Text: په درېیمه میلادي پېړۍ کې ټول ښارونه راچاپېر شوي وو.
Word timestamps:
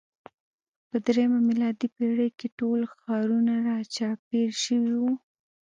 په 0.89 0.97
درېیمه 1.05 1.39
میلادي 1.49 1.87
پېړۍ 1.95 2.29
کې 2.39 2.47
ټول 2.59 2.79
ښارونه 2.93 3.53
راچاپېر 3.67 4.49
شوي 4.65 4.93
وو. 5.01 5.13